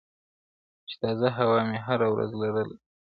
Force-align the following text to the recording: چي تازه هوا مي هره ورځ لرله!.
چي 0.87 0.95
تازه 1.01 1.27
هوا 1.37 1.59
مي 1.69 1.79
هره 1.85 2.07
ورځ 2.13 2.31
لرله!. 2.41 2.75